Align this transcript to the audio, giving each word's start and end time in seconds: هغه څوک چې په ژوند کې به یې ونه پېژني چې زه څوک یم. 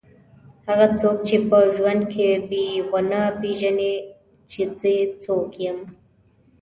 هغه 0.67 0.87
څوک 0.99 1.17
چې 1.27 1.37
په 1.49 1.57
ژوند 1.75 2.01
کې 2.13 2.27
به 2.47 2.57
یې 2.67 2.73
ونه 2.91 3.21
پېژني 3.39 3.93
چې 4.51 4.61
زه 4.81 4.93
څوک 5.23 5.49
یم. 5.65 5.77